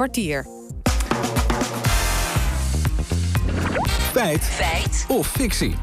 Kwartier. 0.00 0.46
Feit. 4.12 4.42
Feit. 4.44 5.04
Of 5.08 5.26
fictie. 5.26 5.74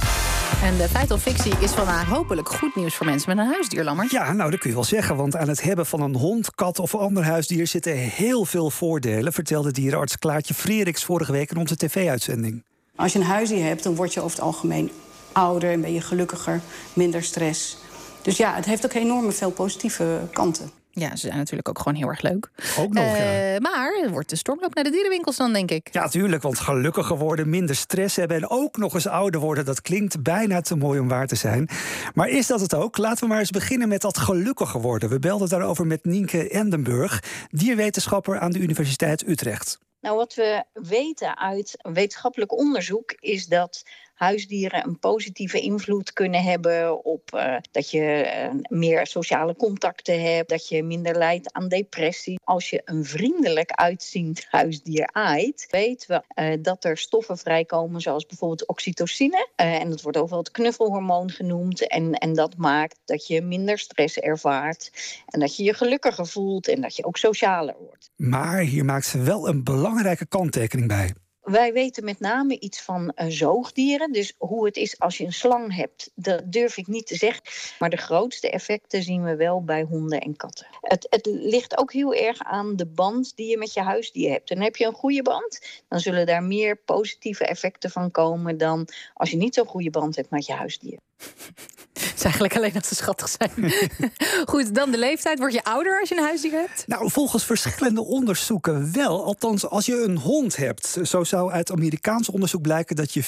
En 0.63 0.77
de 0.77 0.87
feit 0.89 1.11
of 1.11 1.21
fictie 1.21 1.53
is 1.59 1.71
vandaag 1.71 2.07
hopelijk 2.07 2.49
goed 2.49 2.75
nieuws 2.75 2.95
voor 2.95 3.05
mensen 3.05 3.35
met 3.35 3.45
een 3.45 3.51
huisdier, 3.51 3.83
Lammer. 3.83 4.07
Ja, 4.09 4.33
nou 4.33 4.51
dat 4.51 4.59
kun 4.59 4.69
je 4.69 4.75
wel 4.75 4.85
zeggen, 4.85 5.15
want 5.15 5.35
aan 5.35 5.47
het 5.47 5.61
hebben 5.61 5.85
van 5.85 6.01
een 6.01 6.15
hond, 6.15 6.55
kat 6.55 6.79
of 6.79 6.95
ander 6.95 7.23
huisdier 7.23 7.67
zitten 7.67 7.93
heel 7.97 8.45
veel 8.45 8.69
voordelen, 8.69 9.33
vertelde 9.33 9.71
dierenarts 9.71 10.17
Klaartje 10.19 10.53
Freeriks 10.53 11.03
vorige 11.03 11.31
week 11.31 11.51
in 11.51 11.57
onze 11.57 11.75
tv-uitzending. 11.75 12.63
Als 12.95 13.13
je 13.13 13.19
een 13.19 13.25
huisdier 13.25 13.65
hebt, 13.65 13.83
dan 13.83 13.95
word 13.95 14.13
je 14.13 14.21
over 14.21 14.37
het 14.37 14.45
algemeen 14.45 14.91
ouder 15.31 15.71
en 15.71 15.81
ben 15.81 15.93
je 15.93 16.01
gelukkiger, 16.01 16.61
minder 16.93 17.23
stress. 17.23 17.77
Dus 18.21 18.37
ja, 18.37 18.55
het 18.55 18.65
heeft 18.65 18.85
ook 18.85 18.93
enorm 18.93 19.31
veel 19.31 19.51
positieve 19.51 20.19
kanten. 20.33 20.71
Ja, 20.99 21.09
ze 21.09 21.27
zijn 21.27 21.37
natuurlijk 21.37 21.69
ook 21.69 21.77
gewoon 21.77 21.95
heel 21.95 22.07
erg 22.07 22.21
leuk. 22.21 22.49
Ook 22.79 22.93
nog, 22.93 23.03
Eh, 23.03 23.53
ja. 23.53 23.59
Maar 23.59 23.93
het 24.01 24.09
wordt 24.09 24.29
de 24.29 24.35
stormloop 24.35 24.73
naar 24.73 24.83
de 24.83 24.89
dierenwinkels 24.89 25.37
dan, 25.37 25.53
denk 25.53 25.71
ik. 25.71 25.89
Ja, 25.91 26.07
tuurlijk, 26.07 26.41
want 26.41 26.59
gelukkiger 26.59 27.17
worden, 27.17 27.49
minder 27.49 27.75
stress 27.75 28.15
hebben 28.15 28.37
en 28.37 28.49
ook 28.49 28.77
nog 28.77 28.93
eens 28.93 29.07
ouder 29.07 29.39
worden, 29.39 29.65
dat 29.65 29.81
klinkt 29.81 30.23
bijna 30.23 30.61
te 30.61 30.75
mooi 30.75 30.99
om 30.99 31.07
waar 31.07 31.27
te 31.27 31.35
zijn. 31.35 31.69
Maar 32.13 32.29
is 32.29 32.47
dat 32.47 32.61
het 32.61 32.73
ook? 32.73 32.97
Laten 32.97 33.23
we 33.23 33.27
maar 33.29 33.39
eens 33.39 33.49
beginnen 33.51 33.87
met 33.87 34.01
dat 34.01 34.17
gelukkiger 34.17 34.81
worden. 34.81 35.09
We 35.09 35.19
belden 35.19 35.49
daarover 35.49 35.87
met 35.87 36.05
Nienke 36.05 36.49
Endenburg, 36.49 37.23
dierwetenschapper 37.49 38.39
aan 38.39 38.51
de 38.51 38.59
Universiteit 38.59 39.27
Utrecht. 39.27 39.79
Nou, 40.01 40.15
wat 40.15 40.33
we 40.33 40.63
weten 40.73 41.37
uit 41.37 41.77
wetenschappelijk 41.93 42.57
onderzoek 42.57 43.15
is 43.19 43.45
dat 43.45 43.83
huisdieren 44.17 44.85
een 44.85 44.99
positieve 44.99 45.59
invloed 45.59 46.13
kunnen 46.13 46.43
hebben 46.43 47.05
op 47.05 47.31
uh, 47.35 47.55
dat 47.71 47.91
je 47.91 48.31
uh, 48.53 48.79
meer 48.79 49.07
sociale 49.07 49.55
contacten 49.55 50.21
hebt, 50.21 50.49
dat 50.49 50.67
je 50.67 50.83
minder 50.83 51.17
lijdt 51.17 51.53
aan 51.53 51.67
depressie. 51.67 52.39
Als 52.43 52.69
je 52.69 52.81
een 52.85 53.05
vriendelijk 53.05 53.71
uitziend 53.71 54.45
huisdier 54.49 55.09
aait, 55.11 55.67
weten 55.69 56.07
we 56.35 56.41
uh, 56.41 56.63
dat 56.63 56.83
er 56.83 56.97
stoffen 56.97 57.37
vrijkomen 57.37 58.01
zoals 58.01 58.25
bijvoorbeeld 58.25 58.67
oxytocine. 58.67 59.49
en 59.55 59.89
dat 59.89 60.01
wordt 60.01 60.17
ook 60.17 60.29
wel 60.29 60.39
het 60.39 60.51
knuffelhormoon 60.51 61.29
genoemd. 61.31 61.87
En, 61.87 62.13
en 62.13 62.33
dat 62.33 62.57
maakt 62.57 62.99
dat 63.05 63.27
je 63.27 63.41
minder 63.41 63.79
stress 63.79 64.17
ervaart 64.17 64.91
en 65.25 65.39
dat 65.39 65.55
je 65.55 65.63
je 65.63 65.73
gelukkiger 65.73 66.27
voelt 66.27 66.67
en 66.67 66.81
dat 66.81 66.95
je 66.95 67.05
ook 67.05 67.17
socialer 67.17 67.75
wordt. 67.79 68.09
Maar 68.15 68.59
hier 68.59 68.85
maakt 68.85 69.05
ze 69.05 69.19
wel 69.19 69.47
een 69.47 69.63
belangrijke 69.63 70.25
kanttekening 70.25 70.87
bij. 70.87 71.13
Wij 71.51 71.73
weten 71.73 72.03
met 72.03 72.19
name 72.19 72.59
iets 72.59 72.81
van 72.81 73.13
uh, 73.15 73.25
zoogdieren. 73.27 74.11
Dus 74.11 74.33
hoe 74.37 74.65
het 74.65 74.75
is 74.75 74.99
als 74.99 75.17
je 75.17 75.25
een 75.25 75.33
slang 75.33 75.75
hebt, 75.75 76.11
dat 76.15 76.51
durf 76.51 76.77
ik 76.77 76.87
niet 76.87 77.07
te 77.07 77.15
zeggen. 77.15 77.43
Maar 77.79 77.89
de 77.89 77.97
grootste 77.97 78.49
effecten 78.49 79.03
zien 79.03 79.23
we 79.23 79.35
wel 79.35 79.63
bij 79.63 79.83
honden 79.83 80.21
en 80.21 80.35
katten. 80.35 80.67
Het, 80.81 81.07
het 81.09 81.25
ligt 81.25 81.77
ook 81.77 81.93
heel 81.93 82.13
erg 82.13 82.39
aan 82.39 82.75
de 82.75 82.85
band 82.85 83.35
die 83.35 83.49
je 83.49 83.57
met 83.57 83.73
je 83.73 83.81
huisdier 83.81 84.31
hebt. 84.31 84.49
En 84.49 84.61
heb 84.61 84.75
je 84.75 84.85
een 84.85 84.93
goede 84.93 85.21
band, 85.21 85.81
dan 85.87 85.99
zullen 85.99 86.25
daar 86.25 86.43
meer 86.43 86.75
positieve 86.75 87.45
effecten 87.45 87.89
van 87.89 88.11
komen 88.11 88.57
dan 88.57 88.87
als 89.13 89.31
je 89.31 89.37
niet 89.37 89.53
zo'n 89.53 89.65
goede 89.65 89.89
band 89.89 90.15
hebt 90.15 90.29
met 90.29 90.45
je 90.45 90.53
huisdier. 90.53 90.99
Het 92.07 92.17
is 92.17 92.23
eigenlijk 92.23 92.55
alleen 92.55 92.73
dat 92.73 92.85
ze 92.85 92.95
schattig 92.95 93.29
zijn. 93.37 93.73
Goed, 94.51 94.75
dan 94.75 94.91
de 94.91 94.97
leeftijd. 94.97 95.39
Word 95.39 95.53
je 95.53 95.63
ouder 95.63 95.99
als 95.99 96.09
je 96.09 96.17
een 96.17 96.23
huisdier 96.23 96.51
hebt? 96.51 96.83
Nou, 96.87 97.11
volgens 97.11 97.43
verschillende 97.43 98.03
onderzoeken 98.03 98.93
wel. 98.93 99.23
Althans, 99.23 99.67
als 99.67 99.85
je 99.85 100.03
een 100.03 100.17
hond 100.17 100.55
hebt. 100.55 100.97
Zo 101.03 101.23
zou 101.23 101.51
uit 101.51 101.71
Amerikaans 101.71 102.29
onderzoek 102.29 102.61
blijken 102.61 102.95
dat 102.95 103.13
je 103.13 103.23
24% 103.23 103.27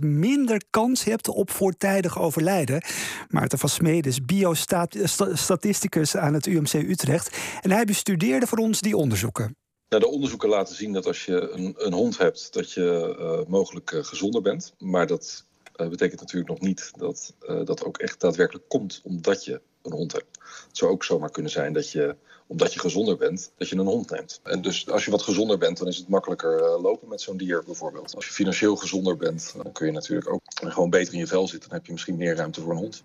minder 0.00 0.62
kans 0.70 1.04
hebt 1.04 1.28
op 1.28 1.50
voortijdig 1.50 2.18
overlijden. 2.18 2.82
Maarten 3.28 3.58
van 3.58 3.68
Smeden 3.68 4.10
is 4.10 4.24
biostatisticus 4.24 6.16
aan 6.16 6.34
het 6.34 6.46
UMC 6.46 6.72
Utrecht. 6.72 7.36
En 7.60 7.70
hij 7.70 7.84
bestudeerde 7.84 8.46
voor 8.46 8.58
ons 8.58 8.80
die 8.80 8.96
onderzoeken. 8.96 9.56
Nou, 9.88 10.02
de 10.02 10.08
onderzoeken 10.08 10.48
laten 10.48 10.74
zien 10.74 10.92
dat 10.92 11.06
als 11.06 11.24
je 11.24 11.50
een, 11.50 11.74
een 11.76 11.92
hond 11.92 12.18
hebt, 12.18 12.52
dat 12.52 12.72
je 12.72 13.16
uh, 13.18 13.50
mogelijk 13.50 13.90
uh, 13.90 14.04
gezonder 14.04 14.42
bent. 14.42 14.74
Maar 14.78 15.06
dat 15.06 15.44
uh, 15.76 15.88
betekent 15.88 16.20
natuurlijk 16.20 16.50
nog 16.50 16.60
niet 16.60 16.90
dat 16.96 17.34
uh, 17.48 17.64
dat 17.64 17.84
ook 17.84 17.98
echt 17.98 18.20
daadwerkelijk 18.20 18.68
komt 18.68 19.00
omdat 19.04 19.44
je 19.44 19.60
een 19.82 19.92
hond 19.92 20.12
hebt. 20.12 20.38
Het 20.66 20.76
zou 20.76 20.90
ook 20.90 21.04
zomaar 21.04 21.30
kunnen 21.30 21.50
zijn 21.52 21.72
dat 21.72 21.90
je, 21.90 22.16
omdat 22.46 22.72
je 22.72 22.80
gezonder 22.80 23.16
bent, 23.16 23.52
dat 23.56 23.68
je 23.68 23.76
een 23.76 23.86
hond 23.86 24.10
neemt. 24.10 24.40
En 24.42 24.62
dus 24.62 24.88
als 24.90 25.04
je 25.04 25.10
wat 25.10 25.22
gezonder 25.22 25.58
bent, 25.58 25.78
dan 25.78 25.88
is 25.88 25.96
het 25.96 26.08
makkelijker 26.08 26.58
uh, 26.58 26.82
lopen 26.82 27.08
met 27.08 27.20
zo'n 27.20 27.36
dier 27.36 27.62
bijvoorbeeld. 27.66 28.14
Als 28.14 28.26
je 28.26 28.32
financieel 28.32 28.76
gezonder 28.76 29.16
bent, 29.16 29.54
dan 29.62 29.72
kun 29.72 29.86
je 29.86 29.92
natuurlijk 29.92 30.32
ook 30.32 30.42
gewoon 30.54 30.90
beter 30.90 31.12
in 31.12 31.18
je 31.18 31.26
vel 31.26 31.48
zitten. 31.48 31.68
Dan 31.68 31.78
heb 31.78 31.86
je 31.86 31.92
misschien 31.92 32.16
meer 32.16 32.36
ruimte 32.36 32.60
voor 32.60 32.70
een 32.70 32.78
hond. 32.78 33.02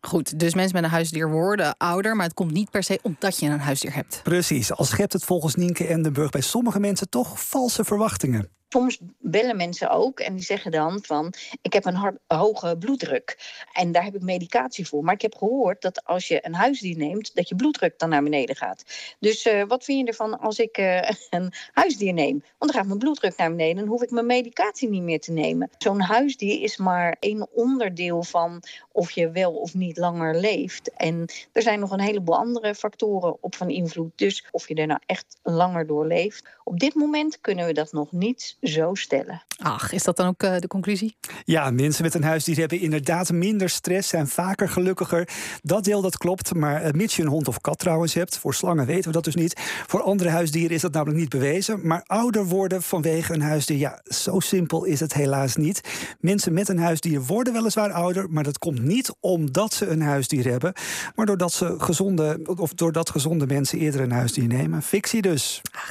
Goed, 0.00 0.38
dus 0.38 0.54
mensen 0.54 0.74
met 0.74 0.84
een 0.84 0.90
huisdier 0.90 1.30
worden 1.30 1.76
ouder, 1.76 2.16
maar 2.16 2.24
het 2.26 2.34
komt 2.34 2.52
niet 2.52 2.70
per 2.70 2.82
se 2.82 2.98
omdat 3.02 3.38
je 3.38 3.46
een 3.46 3.58
huisdier 3.58 3.94
hebt. 3.94 4.20
Precies, 4.22 4.72
al 4.72 4.84
schept 4.84 5.12
het 5.12 5.24
volgens 5.24 5.54
Nienke 5.54 5.86
Endenburg 5.86 6.30
bij 6.30 6.40
sommige 6.40 6.80
mensen 6.80 7.08
toch 7.08 7.48
valse 7.48 7.84
verwachtingen. 7.84 8.59
Soms 8.72 8.98
bellen 9.18 9.56
mensen 9.56 9.90
ook 9.90 10.20
en 10.20 10.34
die 10.34 10.44
zeggen 10.44 10.70
dan 10.70 10.98
van... 11.02 11.32
ik 11.62 11.72
heb 11.72 11.84
een 11.84 11.94
hard, 11.94 12.18
hoge 12.26 12.76
bloeddruk 12.78 13.38
en 13.72 13.92
daar 13.92 14.04
heb 14.04 14.14
ik 14.14 14.22
medicatie 14.22 14.88
voor. 14.88 15.04
Maar 15.04 15.14
ik 15.14 15.22
heb 15.22 15.34
gehoord 15.34 15.82
dat 15.82 16.04
als 16.04 16.28
je 16.28 16.46
een 16.46 16.54
huisdier 16.54 16.96
neemt... 16.96 17.34
dat 17.34 17.48
je 17.48 17.54
bloeddruk 17.54 17.98
dan 17.98 18.08
naar 18.08 18.22
beneden 18.22 18.56
gaat. 18.56 18.84
Dus 19.18 19.46
uh, 19.46 19.62
wat 19.66 19.84
vind 19.84 19.98
je 19.98 20.06
ervan 20.06 20.40
als 20.40 20.58
ik 20.58 20.78
uh, 20.78 21.10
een 21.30 21.52
huisdier 21.72 22.12
neem? 22.12 22.42
Want 22.58 22.72
dan 22.72 22.80
gaat 22.80 22.86
mijn 22.86 22.98
bloeddruk 22.98 23.36
naar 23.36 23.50
beneden... 23.50 23.82
en 23.82 23.88
hoef 23.88 24.02
ik 24.02 24.10
mijn 24.10 24.26
medicatie 24.26 24.88
niet 24.88 25.02
meer 25.02 25.20
te 25.20 25.32
nemen. 25.32 25.70
Zo'n 25.78 26.00
huisdier 26.00 26.62
is 26.62 26.76
maar 26.76 27.16
één 27.20 27.48
onderdeel 27.52 28.22
van 28.22 28.62
of 28.92 29.10
je 29.10 29.30
wel 29.30 29.52
of 29.52 29.74
niet 29.74 29.96
langer 29.96 30.36
leeft. 30.36 30.90
En 30.94 31.24
er 31.52 31.62
zijn 31.62 31.80
nog 31.80 31.90
een 31.90 32.00
heleboel 32.00 32.36
andere 32.36 32.74
factoren 32.74 33.36
op 33.40 33.54
van 33.54 33.70
invloed. 33.70 34.12
Dus 34.14 34.48
of 34.50 34.68
je 34.68 34.74
er 34.74 34.86
nou 34.86 35.00
echt 35.06 35.38
langer 35.42 35.86
door 35.86 36.06
leeft. 36.06 36.44
Op 36.64 36.78
dit 36.78 36.94
moment 36.94 37.40
kunnen 37.40 37.66
we 37.66 37.72
dat 37.72 37.92
nog 37.92 38.12
niet 38.12 38.56
zo 38.60 38.94
stellen. 38.94 39.42
Ach, 39.58 39.92
is 39.92 40.02
dat 40.02 40.16
dan 40.16 40.26
ook 40.26 40.42
uh, 40.42 40.56
de 40.58 40.66
conclusie? 40.66 41.16
Ja, 41.44 41.70
mensen 41.70 42.04
met 42.04 42.14
een 42.14 42.22
huisdier 42.22 42.56
hebben 42.56 42.80
inderdaad 42.80 43.32
minder 43.32 43.68
stress, 43.68 44.08
zijn 44.08 44.28
vaker 44.28 44.68
gelukkiger. 44.68 45.28
Dat 45.62 45.84
deel 45.84 46.00
dat 46.00 46.16
klopt, 46.18 46.54
maar 46.54 46.86
uh, 46.86 46.92
mits 46.92 47.16
je 47.16 47.22
een 47.22 47.28
hond 47.28 47.48
of 47.48 47.60
kat 47.60 47.78
trouwens 47.78 48.14
hebt, 48.14 48.38
voor 48.38 48.54
slangen 48.54 48.86
weten 48.86 49.04
we 49.04 49.12
dat 49.12 49.24
dus 49.24 49.34
niet. 49.34 49.60
Voor 49.86 50.02
andere 50.02 50.30
huisdieren 50.30 50.74
is 50.74 50.80
dat 50.80 50.92
namelijk 50.92 51.18
niet 51.18 51.28
bewezen. 51.28 51.86
Maar 51.86 52.02
ouder 52.06 52.46
worden 52.46 52.82
vanwege 52.82 53.34
een 53.34 53.42
huisdier, 53.42 53.78
ja, 53.78 54.00
zo 54.04 54.40
simpel 54.40 54.84
is 54.84 55.00
het 55.00 55.14
helaas 55.14 55.56
niet. 55.56 55.80
Mensen 56.20 56.52
met 56.52 56.68
een 56.68 56.78
huisdier 56.78 57.22
worden 57.22 57.52
weliswaar 57.52 57.92
ouder, 57.92 58.30
maar 58.30 58.44
dat 58.44 58.58
komt 58.58 58.82
niet 58.82 59.14
omdat 59.20 59.74
ze 59.74 59.86
een 59.86 60.02
huisdier 60.02 60.50
hebben, 60.50 60.72
maar 61.14 61.26
doordat 61.26 61.52
ze 61.52 61.74
gezonde 61.78 62.40
of 62.56 62.74
doordat 62.74 63.10
gezonde 63.10 63.46
mensen 63.46 63.78
eerder 63.78 64.00
een 64.00 64.12
huisdier 64.12 64.46
nemen. 64.46 64.82
Fictie 64.82 65.22
dus. 65.22 65.60
Ach, 65.72 65.88